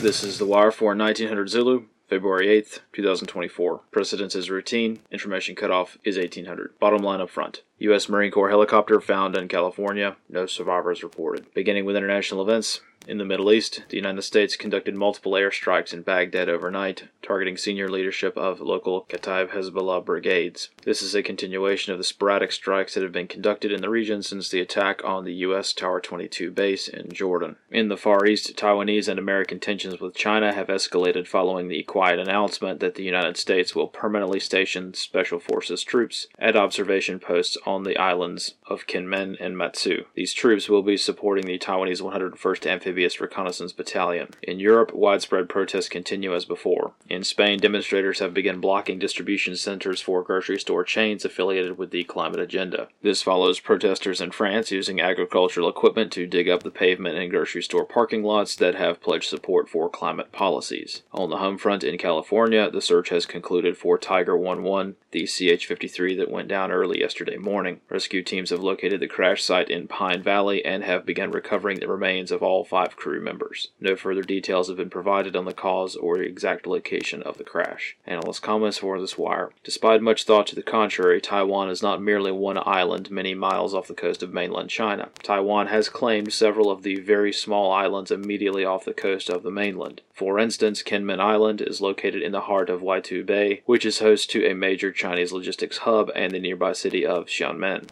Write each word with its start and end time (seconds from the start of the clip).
This 0.00 0.24
is 0.24 0.38
The 0.38 0.46
Wire 0.46 0.70
for 0.70 0.96
1900 0.96 1.50
Zulu, 1.50 1.84
February 2.08 2.46
8th, 2.46 2.80
2024. 2.94 3.82
Precedence 3.92 4.34
is 4.34 4.48
routine. 4.48 5.00
Information 5.10 5.54
cutoff 5.54 5.98
is 6.04 6.16
1800. 6.16 6.78
Bottom 6.78 7.02
line 7.02 7.20
up 7.20 7.28
front. 7.28 7.60
U.S. 7.80 8.08
Marine 8.08 8.30
Corps 8.30 8.50
helicopter 8.50 9.00
found 9.00 9.36
in 9.36 9.48
California. 9.48 10.16
No 10.28 10.46
survivors 10.46 11.02
reported. 11.02 11.52
Beginning 11.54 11.86
with 11.86 11.96
international 11.96 12.42
events, 12.42 12.80
in 13.08 13.16
the 13.16 13.24
Middle 13.24 13.50
East, 13.50 13.84
the 13.88 13.96
United 13.96 14.20
States 14.22 14.56
conducted 14.56 14.94
multiple 14.94 15.32
airstrikes 15.32 15.94
in 15.94 16.02
Baghdad 16.02 16.50
overnight, 16.50 17.04
targeting 17.22 17.56
senior 17.56 17.88
leadership 17.88 18.36
of 18.36 18.60
local 18.60 19.06
Kataib 19.08 19.50
Hezbollah 19.50 20.04
brigades. 20.04 20.68
This 20.84 21.00
is 21.00 21.14
a 21.14 21.22
continuation 21.22 21.92
of 21.92 21.98
the 21.98 22.04
sporadic 22.04 22.52
strikes 22.52 22.94
that 22.94 23.02
have 23.02 23.10
been 23.10 23.26
conducted 23.26 23.72
in 23.72 23.80
the 23.80 23.88
region 23.88 24.22
since 24.22 24.50
the 24.50 24.60
attack 24.60 25.02
on 25.02 25.24
the 25.24 25.32
U.S. 25.34 25.72
Tower 25.72 25.98
22 26.00 26.50
base 26.50 26.88
in 26.88 27.10
Jordan. 27.10 27.56
In 27.70 27.88
the 27.88 27.96
Far 27.96 28.26
East, 28.26 28.54
Taiwanese 28.54 29.08
and 29.08 29.18
American 29.18 29.60
tensions 29.60 29.98
with 29.98 30.14
China 30.14 30.52
have 30.52 30.66
escalated 30.66 31.26
following 31.26 31.68
the 31.68 31.82
quiet 31.84 32.18
announcement 32.18 32.80
that 32.80 32.96
the 32.96 33.02
United 33.02 33.38
States 33.38 33.74
will 33.74 33.88
permanently 33.88 34.40
station 34.40 34.92
Special 34.92 35.40
Forces 35.40 35.82
troops 35.82 36.26
at 36.38 36.54
observation 36.54 37.18
posts 37.18 37.56
on 37.74 37.84
the 37.84 37.96
islands 37.96 38.54
of 38.66 38.86
Kinmen 38.86 39.36
and 39.40 39.56
Matsu. 39.56 40.04
These 40.14 40.34
troops 40.34 40.68
will 40.68 40.82
be 40.82 40.96
supporting 40.96 41.46
the 41.46 41.58
Taiwanese 41.58 42.02
101st 42.02 42.66
Amphibious 42.66 43.20
Reconnaissance 43.20 43.72
Battalion. 43.72 44.28
In 44.42 44.58
Europe, 44.58 44.92
widespread 44.92 45.48
protests 45.48 45.88
continue 45.88 46.34
as 46.34 46.44
before. 46.44 46.92
In 47.08 47.24
Spain, 47.24 47.58
demonstrators 47.58 48.18
have 48.18 48.34
begun 48.34 48.60
blocking 48.60 48.98
distribution 48.98 49.56
centers 49.56 50.00
for 50.00 50.22
grocery 50.22 50.58
store 50.58 50.84
chains 50.84 51.24
affiliated 51.24 51.78
with 51.78 51.90
the 51.90 52.04
climate 52.04 52.40
agenda. 52.40 52.88
This 53.02 53.22
follows 53.22 53.60
protesters 53.60 54.20
in 54.20 54.30
France 54.30 54.70
using 54.70 55.00
agricultural 55.00 55.68
equipment 55.68 56.12
to 56.12 56.26
dig 56.26 56.48
up 56.48 56.62
the 56.62 56.70
pavement 56.70 57.16
in 57.16 57.30
grocery 57.30 57.62
store 57.62 57.84
parking 57.84 58.22
lots 58.22 58.56
that 58.56 58.74
have 58.74 59.00
pledged 59.00 59.28
support 59.28 59.68
for 59.68 59.88
climate 59.88 60.32
policies. 60.32 61.02
On 61.12 61.30
the 61.30 61.38
home 61.38 61.58
front 61.58 61.84
in 61.84 61.98
California, 61.98 62.70
the 62.70 62.80
search 62.80 63.10
has 63.10 63.26
concluded 63.26 63.76
for 63.76 63.98
Tiger 63.98 64.36
11, 64.36 64.96
the 65.12 65.26
CH 65.26 65.66
53 65.66 66.16
that 66.16 66.30
went 66.30 66.48
down 66.48 66.70
early 66.70 67.00
yesterday 67.00 67.36
morning. 67.36 67.59
Rescue 67.88 68.22
teams 68.22 68.50
have 68.50 68.62
located 68.62 69.00
the 69.00 69.06
crash 69.06 69.42
site 69.42 69.68
in 69.68 69.88
Pine 69.88 70.22
Valley 70.22 70.64
and 70.64 70.82
have 70.84 71.04
begun 71.04 71.30
recovering 71.30 71.80
the 71.80 71.88
remains 71.88 72.30
of 72.30 72.42
all 72.42 72.64
five 72.64 72.96
crew 72.96 73.20
members. 73.20 73.68
No 73.80 73.96
further 73.96 74.22
details 74.22 74.68
have 74.68 74.76
been 74.76 74.90
provided 74.90 75.36
on 75.36 75.44
the 75.44 75.52
cause 75.52 75.96
or 75.96 76.18
the 76.18 76.24
exact 76.24 76.66
location 76.66 77.22
of 77.22 77.38
the 77.38 77.44
crash. 77.44 77.96
Analyst 78.06 78.42
comments 78.42 78.78
for 78.78 79.00
this 79.00 79.18
wire. 79.18 79.50
Despite 79.64 80.00
much 80.00 80.24
thought 80.24 80.46
to 80.48 80.54
the 80.54 80.62
contrary, 80.62 81.20
Taiwan 81.20 81.68
is 81.68 81.82
not 81.82 82.02
merely 82.02 82.32
one 82.32 82.58
island 82.64 83.10
many 83.10 83.34
miles 83.34 83.74
off 83.74 83.88
the 83.88 83.94
coast 83.94 84.22
of 84.22 84.32
mainland 84.32 84.70
China. 84.70 85.10
Taiwan 85.22 85.66
has 85.66 85.88
claimed 85.88 86.32
several 86.32 86.70
of 86.70 86.82
the 86.82 87.00
very 87.00 87.32
small 87.32 87.72
islands 87.72 88.10
immediately 88.10 88.64
off 88.64 88.84
the 88.84 88.94
coast 88.94 89.28
of 89.28 89.42
the 89.42 89.50
mainland. 89.50 90.00
For 90.20 90.38
instance, 90.38 90.82
Kinmen 90.82 91.18
Island 91.18 91.62
is 91.62 91.80
located 91.80 92.20
in 92.20 92.32
the 92.32 92.42
heart 92.42 92.68
of 92.68 92.82
Waitu 92.82 93.24
Bay, 93.24 93.62
which 93.64 93.86
is 93.86 94.00
host 94.00 94.30
to 94.32 94.44
a 94.44 94.54
major 94.54 94.92
Chinese 94.92 95.32
logistics 95.32 95.78
hub 95.78 96.10
and 96.14 96.32
the 96.32 96.38
nearby 96.38 96.72
city 96.72 97.06
of 97.06 97.30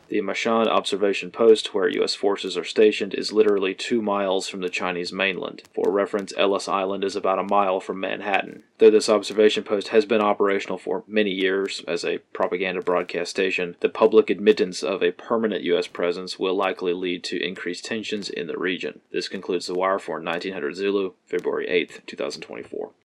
The 0.09 0.20
Mashan 0.20 0.67
observation 0.67 1.31
post, 1.31 1.75
where 1.75 1.89
U.S. 1.89 2.14
forces 2.14 2.56
are 2.56 2.64
stationed, 2.64 3.14
is 3.14 3.33
literally 3.33 3.75
two 3.75 4.03
miles 4.03 4.48
from 4.48 4.61
the 4.61 4.69
Chinese 4.69 5.12
mainland. 5.12 5.62
For 5.75 5.91
reference, 5.91 6.33
Ellis 6.37 6.69
Island 6.69 7.05
is 7.05 7.17
about 7.17 7.39
a 7.39 7.42
mile 7.42 7.81
from 7.81 8.00
Manhattan. 8.00 8.65
Though 8.78 8.91
this 8.91 9.09
observation 9.09 9.65
post 9.65 9.89
has 9.89 10.05
been 10.05 10.20
operational 10.20 10.78
for 10.78 11.03
many 11.06 11.31
years 11.31 11.83
as 11.89 12.05
a 12.05 12.19
propaganda 12.33 12.81
broadcast 12.83 13.31
station, 13.31 13.77
the 13.81 13.89
public 13.89 14.31
admittance 14.31 14.83
of 14.83 15.03
a 15.03 15.12
permanent 15.12 15.62
U.S. 15.65 15.87
presence 15.87 16.39
will 16.39 16.55
likely 16.55 16.93
lead 16.93 17.25
to 17.25 17.45
increased 17.45 17.84
tensions 17.84 18.31
in 18.31 18.47
the 18.47 18.59
region. 18.59 19.00
This 19.11 19.28
concludes 19.28 19.67
the 19.67 19.75
wire 19.75 19.98
for 19.98 20.20
1900 20.20 20.77
Zulu, 20.77 21.12
February 21.27 21.67
8th, 21.67 22.06
2024. 22.06 22.91